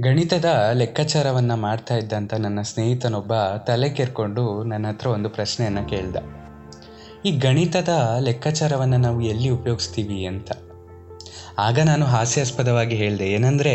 ಗಣಿತದ 0.00 0.44
ಲೆಕ್ಕಾಚಾರವನ್ನು 0.72 1.56
ಮಾಡ್ತಾ 1.56 1.96
ಇದ್ದಂಥ 1.96 2.34
ನನ್ನ 2.34 2.60
ಸ್ನೇಹಿತನೊಬ್ಬ 2.60 3.32
ತಲೆ 3.66 3.90
ಕೆರ್ಕೊಂಡು 3.90 4.62
ನನ್ನ 4.62 4.86
ಹತ್ರ 4.86 5.06
ಒಂದು 5.06 5.28
ಪ್ರಶ್ನೆಯನ್ನು 5.28 5.88
ಕೇಳ್ದ. 5.88 6.16
ಈ 7.24 7.30
ಗಣಿತದ 7.30 7.88
ಲೆಕ್ಕಾಚಾರವನ್ನು 8.20 8.98
ನಾವು 8.98 9.20
ಎಲ್ಲಿ 9.20 9.48
ಉಪಯೋಗಿಸ್ತೀವಿ 9.48 10.26
ಅಂತ. 10.26 10.52
ಆಗ 11.58 11.80
ನಾನು 11.80 12.06
ಹಾಸ್ಯಾಸ್ಪದವಾಗಿ 12.06 12.96
ಹೇಳಿದೆ, 12.96 13.30
ಏನಂದರೆ 13.30 13.74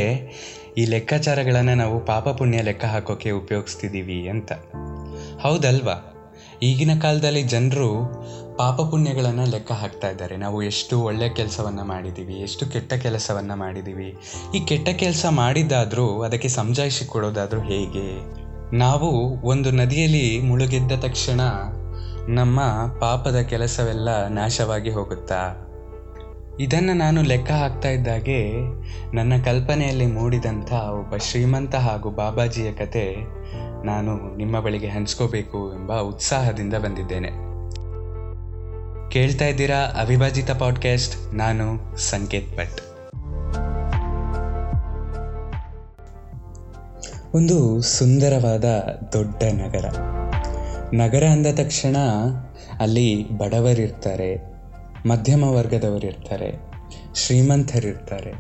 ಈ 0.78 0.86
ಲೆಕ್ಕಾಚಾರಗಳನ್ನು 0.86 1.76
ನಾವು 1.76 2.06
ಪಾಪ 2.06 2.30
ಪುಣ್ಯ 2.30 2.62
ಲೆಕ್ಕ 2.62 2.86
ಹಾಕೋಕ್ಕೆ 2.86 3.32
ಉಪಯೋಗಿಸ್ತಿದ್ದೀವಿ 3.32 4.30
ಅಂತ. 4.30 4.52
ಹೌದಲ್ವಾ? 5.42 6.12
ಈಗಿನ 6.64 7.00
ಕಾಲದಲ್ಲಿ 7.02 7.44
ಜನರು 7.44 8.04
ಪಾಪ 8.58 8.82
ಪುಣ್ಯಗಳನ್ನು 8.82 9.50
ಲೆಕ್ಕ 9.50 9.72
ಹಾಕ್ತಾ 9.72 10.10
ಇದ್ದಾರೆ. 10.10 10.38
ನಾವು 10.38 10.64
ಎಷ್ಟು 10.64 11.02
ಒಳ್ಳೆಯ 11.02 11.30
ಕೆಲಸವನ್ನು 11.30 11.84
ಮಾಡಿದ್ದೀವಿ 11.84 12.34
ಎಷ್ಟು 12.34 12.66
ಕೆಟ್ಟ 12.66 12.94
ಕೆಲಸವನ್ನು 12.94 13.56
ಮಾಡಿದ್ದೀವಿ 13.56 14.18
ಈ 14.56 14.60
ಕೆಟ್ಟ 14.60 14.90
ಕೆಲಸ 14.90 15.26
ಮಾಡಿದ್ದಾದರೂ 15.30 16.22
ಅದಕ್ಕೆ 16.22 16.48
ಸಮಜಾಯಿಷಿ 16.48 17.06
ಕೊಡೋದಾದರೂ 17.06 17.62
ಹೇಗೆ? 17.62 18.36
ನಾವು 18.76 19.42
ಒಂದು 19.48 19.72
ನದಿಯಲ್ಲಿ 19.72 20.40
ಮುಳುಗಿದ್ದ 20.40 20.92
ತಕ್ಷಣ 20.92 21.42
ನಮ್ಮ 22.28 22.60
ಪಾಪದ 23.00 23.36
ಕೆಲಸವೆಲ್ಲ 23.36 24.28
ನಾಶವಾಗಿ 24.28 24.90
ಹೋಗುತ್ತಾ? 24.90 25.62
ಇದನ್ನು 26.60 26.94
ನಾನು 26.94 27.22
ಲೆಕ್ಕ 27.22 27.52
ಹಾಕ್ತಾ 27.52 27.90
ಇದ್ದಾಗೆ 27.90 28.52
ನನ್ನ 29.16 29.44
ಕಲ್ಪನೆಯಲ್ಲಿ 29.44 30.06
ಮೂಡಿದಂಥ 30.06 30.74
ಒಬ್ಬ 30.74 31.16
ಶ್ರೀಮಂತ 31.18 31.76
ಹಾಗೂ 31.76 32.10
ಬಾಬಾಜಿಯ 32.10 32.72
ಕತೆ 32.74 33.16
ನಾನು 33.86 34.36
ನಿಮ್ಮ 34.36 34.60
ಬಳಿಗೆ 34.60 34.88
ಹಂಚ್ಕೋಬೇಕು 34.88 35.74
ಎಂಬ 35.74 36.00
ಉತ್ಸಾಹದಿಂದ 36.00 36.74
ಬಂದಿದ್ದೇನೆ. 36.74 37.28
ಕೇಳ್ತಾ 39.10 39.46
ಇದ್ದೀರಾ 39.46 39.76
ಅವಿಭಾಜಿತ 39.76 40.52
ಪಾಡ್ಕಾಸ್ಟ್ 40.52 41.34
ನಾನು 41.34 41.98
ಸಂಕೇತ್ 41.98 42.58
ಭಟ್. 42.58 42.82
ಒಂದು 47.36 47.82
ಸುಂದರವಾದ 47.82 48.66
ದೊಡ್ಡ 49.14 49.44
ನಗರ. 49.44 49.86
ನಗರ 50.94 51.24
ಅಂದ 51.24 51.48
ತಕ್ಷಣ 51.48 51.98
ಅಲ್ಲಿ 52.80 53.30
ಬಡವರಿರ್ತಾರೆ, 53.38 54.54
ಮಧ್ಯಮ 55.06 55.44
ವರ್ಗದವರಿರ್ತಾರೆ, 55.44 56.60
ಶ್ರೀಮಂತರಿರ್ತಾರೆ. 57.16 58.34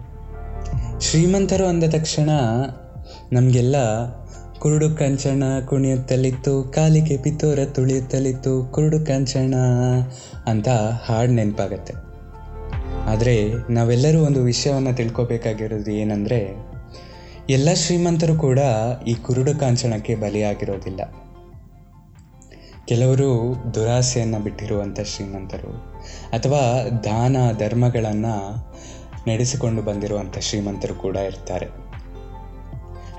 ಶ್ರೀಮಂತರು 0.99 1.67
ಅಂದ 1.67 1.83
ತಕ್ಷಣ 1.83 2.29
ನಮಗೆಲ್ಲ 3.33 3.75
ಕುರುಡು 4.65 4.89
ಕಂಚಣ 4.89 5.43
ಕುಣಿಯುತ್ತಲಿತ್ತು 5.65 6.63
ಕಾಲಿಗೆ 6.63 7.17
ಪಿತೋರ 7.17 7.59
ತುಳಿಯುತ್ತಲಿತ್ತು, 7.65 8.65
ಕುರುಡು 8.71 9.05
ಕಂಚಣ 9.05 9.53
ಅಂತ 10.45 10.67
ಹಾಡು 11.03 11.31
ನೆನಪಾಗತ್ತೆ. 11.31 11.93
ಆದರೆ 13.07 13.51
ನಾವೆಲ್ಲರೂ 13.69 14.19
ಒಂದು 14.19 14.43
ವಿಷಯವನ್ನು 14.43 14.93
ತಿಳ್ಕೊಬೇಕಾಗಿರೋದು 14.93 15.91
ಏನಂದರೆ, 15.91 16.55
ಎಲ್ಲ 17.49 17.73
ಶ್ರೀಮಂತರು 17.73 18.35
ಕೂಡ 18.35 18.59
ಈ 19.07 19.13
ಕುರುಡು 19.13 19.59
ಕಾಂಚಣಕ್ಕೆ 19.59 20.15
ಬಲಿಯಾಗಿರೋದಿಲ್ಲ. 20.15 21.01
ಕೆಲವರು 22.87 23.55
ದುರಾಸೆಯನ್ನು 23.73 24.39
ಬಿಟ್ಟಿರುವಂಥ 24.39 24.99
ಶ್ರೀಮಂತರು, 24.99 25.71
ಅಥವಾ 26.29 26.89
ದಾನ 27.03 27.37
ಧರ್ಮಗಳನ್ನು 27.57 28.67
ನಡೆಸಿಕೊಂಡು 29.27 29.81
ಬಂದಿರುವಂಥ 29.81 30.37
ಶ್ರೀಮಂತರು 30.37 30.95
ಕೂಡ 30.95 31.15
ಇರ್ತಾರೆ. 31.15 31.84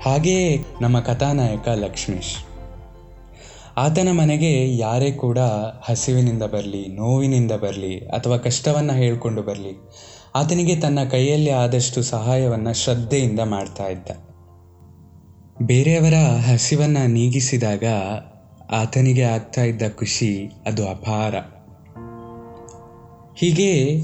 ಹಾಗೆಯೇ 0.03 0.65
ನಮ್ಮ 0.81 0.99
ಕಥಾನಾಯಕ 0.99 1.67
ಲಕ್ಷ್ಮೀಶ್. 1.67 2.35
ಆತನ 3.77 4.07
ಮನೆಗೆ 4.11 4.77
ಯಾರೇ 4.77 5.11
ಕೂಡ 5.11 5.39
ಹಸಿವಿನಿಂದ 5.81 6.43
ಬರಲಿ, 6.43 6.87
ನೋವಿನಿಂದ 6.87 7.51
ಬರಲಿ 7.51 7.99
ಅಥವಾ 7.99 8.37
ಕಷ್ಟವನ್ನು 8.37 8.93
ಹೇಳಿಕೊಂಡು 8.93 9.41
ಬರಲಿ, 9.41 9.79
ಆತನಿಗೆ 10.35 10.75
ತನ್ನ 10.75 11.03
ಕೈಯಲ್ಲಿ 11.03 11.49
ಆದಷ್ಟು 11.49 12.01
ಸಹಾಯವನ್ನು 12.03 12.73
ಶ್ರದ್ಧೆಯಿಂದ 12.73 13.39
ಮಾಡ್ತಾ 13.39 13.87
ಇದ್ದ. 13.87 14.09
ಬೇರೆಯವರ 15.61 16.13
ಹಸಿವನ್ನು 16.37 17.07
ನೀಗಿಸಿದಾಗ 17.07 17.83
ಆತನಿಗೆ 18.71 19.23
ಆಗ್ತಾ 19.23 19.63
ಇದ್ದ 19.63 19.81
ಖುಷಿ 19.95 20.51
ಅದು 20.65 20.87
ಅಪಾರ. 20.89 21.35
ಹೀಗೆ 23.35 24.01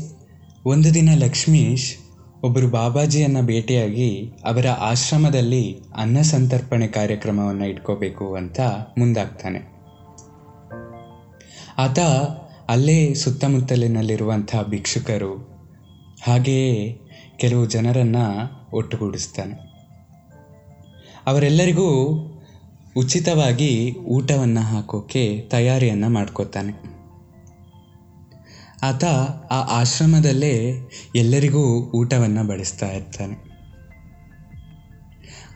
ಒಂದು 0.66 0.94
ದಿನ 0.94 1.09
ಲಕ್ಷ್ಮೀಶ್ 1.16 1.97
ಒಬ್ಬರು 2.43 2.69
ಬಾಬಾಜಿಯನ್ನು 2.69 3.41
ಭೇಟಿಯಾಗಿ 3.41 4.31
ಅವರ 4.45 4.67
ಆಶ್ರಮದಲ್ಲಿ 4.67 5.79
ಅನ್ನ 5.95 6.21
ಸಂತರ್ಪಣೆ 6.21 6.87
ಕಾರ್ಯಕ್ರಮವನ್ನು 6.87 7.65
ಇಟ್ಕೋಬೇಕು 7.65 8.35
ಅಂತ 8.35 8.59
ಮುಂದಾಗ್ತಾನೆ. 8.97 9.59
ಆತ 11.77 11.99
ಅಲ್ಲೇ 12.69 13.13
ಸುತ್ತಮುತ್ತಲಿನಲ್ಲಿರುವಂಥ 13.13 14.55
ಭಿಕ್ಷುಕರು, 14.69 15.33
ಹಾಗೆಯೇ 16.27 16.99
ಕೆಲವು 17.37 17.65
ಜನರನ್ನು 17.65 18.25
ಒಟ್ಟುಗೂಡಿಸ್ತಾನೆ. 18.73 19.55
ಅವರೆಲ್ಲರಿಗೂ 21.27 21.89
ಉಚಿತವಾಗಿ 22.97 23.95
ಊಟವನ್ನು 23.97 24.61
ಹಾಕೋಕ್ಕೆ 24.61 25.41
ತಯಾರಿಯನ್ನು 25.41 26.09
ಮಾಡ್ಕೋತಾನೆ. 26.09 26.92
ಆತ 28.83 29.05
ಆ 29.51 29.79
ಆಶ್ರಮದಲ್ಲೇ 29.79 30.73
ಎಲ್ಲರಿಗೂ 31.16 31.59
ಊಟವನ್ನು 31.79 32.47
ಬಡಿಸ್ತಾ 32.47 32.91
ಇರ್ತಾನೆ. 32.91 33.53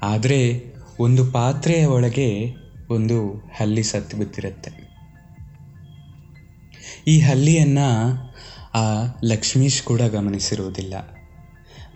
ಆದರೆ 0.01 0.65
ಒಂದು 0.99 1.31
ಪಾತ್ರೆಯ 1.31 1.85
ಒಳಗೆ 1.85 2.55
ಒಂದು 2.89 3.33
ಹಲ್ಲಿ 3.33 3.83
ಸತ್ತು 3.83 4.17
ಬಿದ್ದಿರುತ್ತೆ. 4.17 4.71
ಈ 7.07 7.19
ಹಲ್ಲಿಯನ್ನು 7.19 8.13
ಆ 8.73 9.03
ಲಕ್ಷ್ಮೀಶ್ 9.23 9.83
ಕೂಡ 9.83 10.01
ಗಮನಿಸಿರುವುದಿಲ್ಲ. 10.01 10.93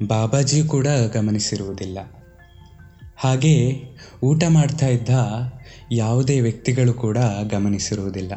ಬಾಬಾಜಿ 0.07 0.63
ಕೂಡ 0.63 0.87
ಗಮನಿಸಿರುವುದಿಲ್ಲ. 0.87 1.97
ಹಾಗೆ 3.15 3.83
ಊಟ 4.23 4.43
ಮಾಡ್ತಾ 4.49 4.87
ಇದ್ದ 4.87 5.09
ಯಾವುದೇ 5.91 6.39
ವ್ಯಕ್ತಿಗಳು 6.39 6.93
ಕೂಡ 6.93 7.17
ಗಮನಿಸಿರುವುದಿಲ್ಲ. 7.49 8.31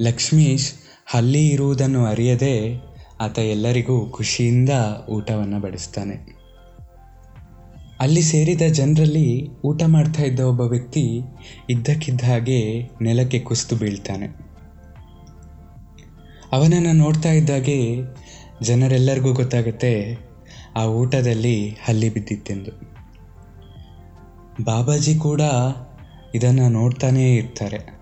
ಲಕ್ಷ್ಮೀಶ್ 0.00 0.72
ಹಲ್ಲಿ 1.06 1.48
ಇರುವುದನ್ನು 1.48 2.06
ಅರಿಯದೆ 2.06 2.88
ಆತ 3.20 3.38
ಎಲ್ಲರಿಗೂ 3.38 4.10
ಖುಷಿಯಿಂದ 4.10 4.70
ಊಟವನ್ನು 5.08 5.60
ಬಡಿಸ್ತಾನೆ. 5.60 6.38
ಅಲ್ಲಿ 8.00 8.22
ಸೇರಿದ 8.22 8.62
ಜನರಲ್ಲಿ 8.72 9.48
ಊಟ 9.64 9.82
ಮಾಡ್ತಾ 9.86 10.22
ಇದ್ದ 10.22 10.40
ಒಬ್ಬ 10.40 10.60
ವ್ಯಕ್ತಿ 10.60 11.20
ಇದ್ದಕ್ಕಿದ್ದ 11.70 12.20
ಹಾಗೆ 12.20 12.90
ನೆಲಕ್ಕೆ 13.02 13.38
ಕುಸಿದು 13.38 13.76
ಬೀಳ್ತಾನೆ. 13.76 14.26
ಅವನನ್ನು 16.52 16.92
ನೋಡ್ತಾ 16.92 17.32
ಇದ್ದಾಗೆ 17.32 17.96
ಜನರೆಲ್ಲರಿಗೂ 18.62 19.32
ಗೊತ್ತಾಗುತ್ತೆ 19.32 20.18
ಆ 20.76 20.84
ಊಟದಲ್ಲಿ 20.84 21.68
ಹಲ್ಲಿ 21.68 22.10
ಬಿದ್ದಿತ್ತೆಂದು. 22.10 22.70
ಬಾಬಾಜಿ 24.64 25.14
ಕೂಡ 25.14 25.40
ಇದನ್ನು 26.34 26.68
ನೋಡ್ತಾನೇ 26.68 27.34
ಇರ್ತಾರೆ. 27.34 27.97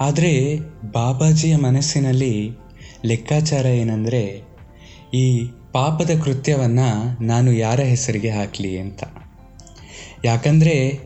ಆದರೆ 0.00 0.58
ಬಾಬಾಜಿಯ 0.92 1.56
ಮನಸ್ಸಿನಲ್ಲಿ 1.56 2.50
ಲೆಕ್ಕಾಚಾರ 3.04 3.66
ಏನಂದರೆ, 3.66 4.42
ಈ 5.14 5.46
ಪಾಪದ 5.72 6.10
ಕೃತ್ಯವನ್ನು 6.24 7.22
ನಾನು 7.24 7.52
ಯಾರ 7.52 7.80
ಹೆಸರಿಗೆ 7.80 8.30
ಹಾಕಲಿ 8.30 8.78
ಅಂತ. 8.78 9.04
ಯಾಕಂದರೆ, 10.24 11.00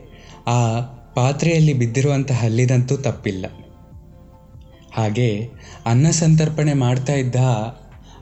ಆ 0.46 0.80
ಪಾತ್ರೆಯಲ್ಲಿ 1.14 1.72
ಬಿದ್ದಿರುವಂಥ 1.72 2.32
ಹಲ್ಲಿದಂತೂ 2.32 2.96
ತಪ್ಪಿಲ್ಲ. 2.96 3.46
ಹಾಗೆ 4.92 5.48
ಅನ್ನ 5.86 6.10
ಸಂತರ್ಪಣೆ 6.10 6.72
ಮಾಡ್ತಾ 6.72 7.12
ಇದ್ದ 7.12 7.36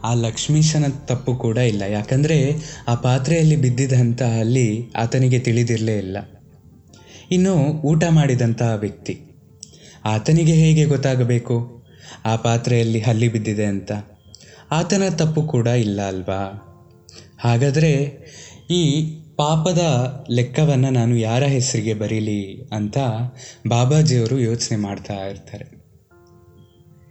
ಆ 0.05 0.15
ಲಕ್ಷ್ಮೀಶನ 0.15 0.85
ತಪ್ಪು 1.07 1.37
ಕೂಡ 1.37 1.57
ಇಲ್ಲ. 1.57 1.83
ಯಾಕಂದರೆ, 1.83 2.55
ಆ 2.89 2.95
ಪಾತ್ರೆಯಲ್ಲಿ 2.95 3.57
ಬಿದ್ದಿದ್ದಂಥ 3.57 4.23
ಹಲ್ಲಿ 4.23 4.91
ಆತನಿಗೆ 4.97 5.39
ತಿಳಿದಿರಲೇ 5.39 5.99
ಇಲ್ಲ. 5.99 6.17
ಇನ್ನು 7.31 7.55
ಊಟ 7.67 8.05
ಮಾಡಿದಂತಹ 8.11 8.75
ವ್ಯಕ್ತಿ. 8.75 9.21
ಆತನಿಗೆ 10.05 10.53
ಹೇಗೆ 10.53 10.85
ಗೊತ್ತಾಗಬೇಕು? 10.85 11.83
ಆ 12.25 12.37
ಪಾತ್ರೆಯಲ್ಲಿ 12.37 13.01
ಹಲ್ಲಿ 13.01 13.29
ಬಿದ್ದಿದೆ 13.29 13.65
ಅಂತ. 13.65 13.93
ಆತನ 14.71 15.03
ತಪ್ಪು 15.09 15.43
ಕೂಡ 15.43 15.67
ಇಲ್ಲ 15.67 16.03
ಅಲ್ವಾ? 16.03 16.69
ಹಾಗಾದರೆ 17.41 18.19
ಈ 18.71 19.13
ಪಾಪದ 19.37 19.81
ಲೆಕ್ಕವನ್ನು 20.31 20.91
ನಾನು 20.91 21.17
ಯಾರ 21.17 21.45
ಹೆಸರಿಗೆ 21.45 21.95
ಬರೀಲಿ 21.95 22.69
ಅಂತ 22.73 22.99
ಬಾಬಾಜಿಯವರು 23.69 24.39
ಯೋಚನೆ 24.39 24.79
ಮಾಡ್ತಾ 24.79 25.15
ಇರ್ತಾರೆ. 25.15 25.83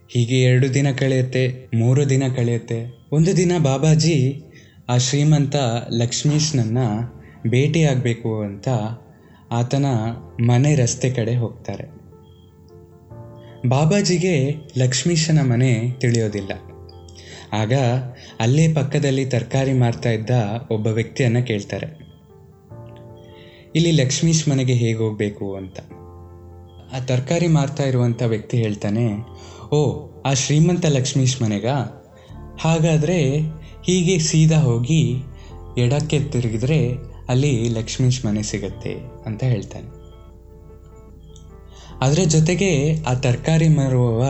ಹೀಗೆ 0.09 0.41
ಎರಡು 0.41 0.73
ದಿನ 0.73 0.91
ಕಳೆಯುತ್ತೆ, 0.91 1.69
ಮೂರು 1.73 2.09
ದಿನ 2.09 2.23
ಕಳೆಯುತ್ತೆ. 2.35 3.07
ಒಂದು 3.11 3.37
ದಿನ 3.37 3.51
ಬಾಬಾಜಿ 3.63 4.43
ಆ 4.89 4.97
ಶ್ರೀಮಂತ 4.97 5.55
ಲಕ್ಷ್ಮೀಶ್ನನ್ನು 5.91 7.21
ಭೇಟಿಯಾಗಬೇಕು 7.49 8.41
ಅಂತ 8.41 8.67
ಆತನ 9.51 9.85
ಮನೆ 10.41 10.75
ರಸ್ತೆ 10.75 11.09
ಕಡೆ 11.09 11.35
ಹೋಗ್ತಾರೆ. 11.35 12.00
ಬಾಬಾಜಿಗೆ 13.67 14.55
ಲಕ್ಷ್ಮೀಶನ 14.77 15.39
ಮನೆ 15.41 15.91
ತಿಳಿಯೋದಿಲ್ಲ. 15.91 16.51
ಆಗ 17.53 17.73
ಅಲ್ಲೇ 18.39 18.73
ಪಕ್ಕದಲ್ಲಿ 18.73 19.25
ತರಕಾರಿ 19.25 19.73
ಮಾರ್ತಾ 19.73 20.09
ಇದ್ದ 20.09 20.29
ಒಬ್ಬ 20.71 20.87
ವ್ಯಕ್ತಿಯನ್ನು 20.87 21.43
ಕೇಳ್ತಾರೆ. 21.43 21.85
ಇಲ್ಲಿ 23.75 23.91
ಲಕ್ಷ್ಮೀಶ್ 23.91 24.47
ಮನೆಗೆ 24.47 24.73
ಹೇಗೆ 24.73 24.97
ಹೋಗಬೇಕು 24.97 25.55
ಅಂತ? 25.55 25.79
ಆ 26.93 26.99
ತರಕಾರಿ 27.05 27.47
ಮಾರ್ತಾ 27.47 27.83
ಇರುವಂಥ 27.83 28.23
ವ್ಯಕ್ತಿ 28.23 28.57
ಹೇಳ್ತಾನೆ, 28.57 29.07
ಓ, 29.75 30.09
ಆ 30.25 30.33
ಶ್ರೀಮಂತ 30.33 30.85
ಲಕ್ಷ್ಮೀಶ್ 30.85 31.41
ಮನೆಗಾ? 31.41 32.07
ಹಾಗಾದರೆ 32.59 33.39
ಹೀಗೆ 33.85 34.19
ಸೀದಾ 34.19 34.59
ಹೋಗಿ 34.59 35.15
ಎಡಕ್ಕೆ 35.77 36.19
ತಿರುಗಿದ್ರೆ 36.19 36.93
ಅಲ್ಲಿ 37.29 37.69
ಲಕ್ಷ್ಮೀಶ್ 37.69 38.25
ಮನೆ 38.25 38.43
ಸಿಗತ್ತೆ, 38.43 38.93
ಅಂತ 39.25 39.43
ಹೇಳ್ತಾನೆ. 39.43 40.00
ಅದರ 42.01 42.21
ಜೊತೆಗೆ 42.21 43.03
ಆ 43.03 43.13
ತರಕಾರಿ 43.13 43.67
ಮಾರುವವ 43.67 44.25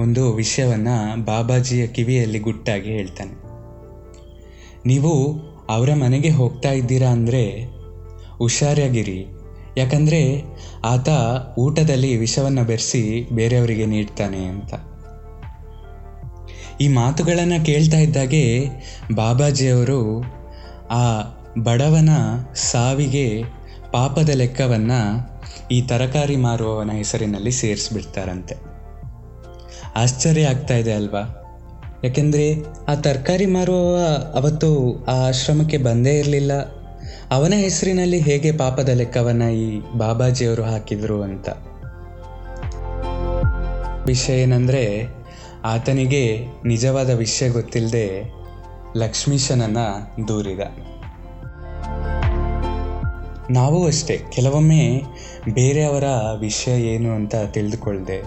ಒಂದು 0.00 0.32
ವಿಷಯವನ್ನು 0.32 1.24
ಬಾಬಾಜಿಯ 1.24 1.86
ಕಿವಿಯಲ್ಲಿ 1.86 2.38
ಗುಟ್ಟಾಗಿ 2.38 2.90
ಹೇಳ್ತಾನೆ. 2.90 3.34
ನೀವು 4.86 5.12
ಅವರ 5.68 5.94
ಮನೆಗೆ 5.94 6.28
ಹೋಗ್ತಾ 6.28 6.72
ಇದ್ದೀರಾ 6.72 7.08
ಅಂದರೆ 7.08 7.64
ಹುಷಾರಾಗಿರಿ. 8.38 9.26
ಯಾಕಂದರೆ 9.76 10.42
ಆತ 10.84 11.08
ಊಟದಲ್ಲಿ 11.58 12.16
ವಿಷವನ್ನು 12.16 12.64
ಬೆರೆಸಿ 12.64 13.28
ಬೇರೆಯವರಿಗೆ 13.32 13.86
ನೀಡ್ತಾನೆ 13.86 14.44
ಅಂತ. 14.44 14.74
ಈ 16.80 16.88
ಮಾತುಗಳನ್ನು 16.88 17.64
ಕೇಳ್ತಾ 17.64 17.96
ಇದ್ದಾಗೆ 17.96 18.66
ಬಾಬಾಜಿಯವರು 19.14 20.22
ಆ 20.90 21.22
ಬಡವನ 21.62 22.08
ಸಾವಿಗೆ 22.54 23.42
ಪಾಪದ 23.92 24.28
ಲೆಕ್ಕವನ್ನು 24.28 25.33
ಈ 25.70 25.82
ತರಕಾರಿ 25.82 26.36
ಮಾರುವವನ 26.36 26.90
ಹೆಸರಿನಲ್ಲಿ 26.90 27.50
ಸೇರಿಸಿಬಿಡ್ತಾರಂತೆ. 27.50 28.56
ಆಶ್ಚರ್ಯ 29.96 30.42
ಆಗ್ತಾ 30.42 30.74
ಇದೆ 30.74 30.92
ಅಲ್ವಾ? 30.92 31.40
ಯಾಕೆಂದರೆ 32.04 32.54
ಆ 32.88 32.94
ತರಕಾರಿ 32.94 33.46
ಮಾರುವವ 33.46 33.96
ಅವತ್ತು 34.34 35.04
ಆ 35.08 35.28
ಆಶ್ರಮಕ್ಕೆ 35.28 35.76
ಬಂದೇ 35.76 36.18
ಇರಲಿಲ್ಲ. 36.18 36.52
ಅವನ 37.30 37.52
ಹೆಸರಿನಲ್ಲಿ 37.56 38.20
ಹೇಗೆ 38.20 38.52
ಪಾಪದ 38.52 38.88
ಲೆಕ್ಕವನ್ನು 38.88 39.50
ಈ 39.50 39.80
ಬಾಬಾಜಿಯವರು 39.98 40.62
ಹಾಕಿದರು 40.62 41.22
ಅಂತ. 41.22 41.48
ವಿಷಯ 44.06 44.42
ಏನಂದರೆ, 44.42 45.06
ಆತನಿಗೆ 45.64 46.46
ನಿಜವಾದ 46.64 47.10
ವಿಷಯ 47.10 47.48
ಗೊತ್ತಿಲ್ಲದೆ 47.48 48.34
ಲಕ್ಷ್ಮೀಶನನ್ನು 48.96 50.28
ದೂರಿದ. 50.28 50.60
ನಾವು 53.50 53.86
ಅಷ್ಟೇ, 53.86 54.20
ಕೆಲವೊಮ್ಮೆ 54.32 55.02
ಬೇರೆಯವರ 55.54 56.04
ವಿಷಯ 56.38 56.94
ಏನು 56.94 57.10
ಅಂತ 57.10 57.34
ತಿಳಿದುಕೊಳ್ಳದೆ 57.36 58.22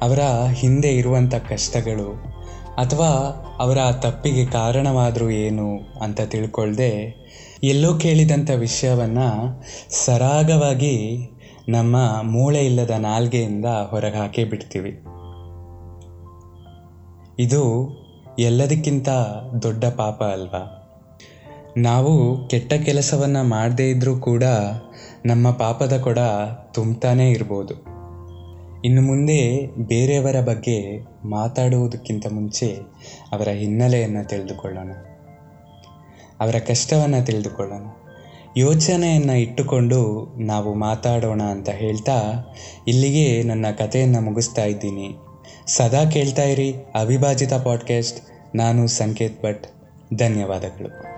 ಅವರ 0.00 0.18
ಹಿಂದೆ 0.52 0.96
ಇರುವಂಥ 0.96 1.34
ಕಷ್ಟಗಳು 1.34 2.36
ಅಥವಾ 2.76 3.06
ಅವರ 3.58 3.78
ತಪ್ಪಿಗೆ 3.92 4.46
ಕಾರಣವಾದರೂ 4.46 5.30
ಏನು 5.30 5.78
ಅಂತ 6.02 6.20
ತಿಳ್ಕೊಳ್ಳದೆ 6.20 7.26
ಎಲ್ಲೋ 7.64 7.94
ಕೇಳಿದಂಥ 7.94 8.50
ವಿಷಯವನ್ನು 8.50 9.62
ಸರಾಗವಾಗಿ 9.90 11.28
ನಮ್ಮ 11.68 11.96
ಮೂಳೆ 12.22 12.66
ಇಲ್ಲದ 12.66 12.90
ನಾಲ್ಗೆಯಿಂದ 12.90 13.64
ಹೊರಗೆ 13.64 14.16
ಹಾಕೇ 14.16 14.44
ಬಿಡ್ತೀವಿ. 14.44 14.90
ಇದು 17.38 17.90
ಎಲ್ಲದಕ್ಕಿಂತ 18.38 19.08
ದೊಡ್ಡ 19.62 19.84
ಪಾಪ 19.84 20.24
ಅಲ್ವಾ? 20.24 20.85
ನಾವು 21.76 22.48
ಕೆಟ್ಟ 22.48 22.72
ಕೆಲಸವನ್ನು 22.72 23.44
ಮಾಡದೇ 23.44 23.90
ಇದ್ದರೂ 23.90 24.18
ಕೂಡ 24.18 24.44
ನಮ್ಮ 25.26 25.50
ಪಾಪದ 25.50 26.00
ಕೊಡ 26.00 26.18
ತುಂಬ್ತಾನೇ 26.74 27.30
ಇರ್ಬೋದು. 27.30 27.74
ಇನ್ನು 28.84 29.02
ಮುಂದೆ 29.02 29.66
ಬೇರೆಯವರ 29.66 30.40
ಬಗ್ಗೆ 30.40 31.06
ಮಾತಾಡುವುದಕ್ಕಿಂತ 31.24 32.26
ಮುಂಚೆ 32.26 32.66
ಅವರ 33.32 33.48
ಹಿನ್ನೆಲೆಯನ್ನು 33.48 34.28
ತಿಳಿದುಕೊಳ್ಳೋಣ. 34.28 34.90
ಅವರ 36.40 36.54
ಕಷ್ಟವನ್ನು 36.68 37.26
ತಿಳಿದುಕೊಳ್ಳೋಣ. 37.26 37.82
ಯೋಚನೆಯನ್ನು 38.56 39.34
ಇಟ್ಟುಕೊಂಡು 39.34 40.32
ನಾವು 40.38 40.74
ಮಾತಾಡೋಣ 40.74 41.42
ಅಂತ 41.42 41.68
ಹೇಳ್ತಾ 41.68 42.32
ಇಲ್ಲಿಗೆ 42.88 43.42
ನನ್ನ 43.42 43.66
ಕಥೆಯನ್ನು 43.78 44.20
ಮುಗಿಸ್ತಾ 44.20 44.64
ಇದ್ದೀನಿ. 44.64 45.16
ಸದಾ 45.66 46.04
ಕೇಳ್ತಾ 46.04 46.42
ಇರಿ 46.42 46.74
ಅವಿಭಾಜಿತ 46.94 47.52
ಪಾಡ್ಕಾಸ್ಟ್ 47.52 48.20
ನಾನು 48.56 48.86
ಸಂಕೇತ್ 48.86 49.42
ಭಟ್. 49.42 49.66
ಧನ್ಯವಾದಗಳು. 50.14 51.15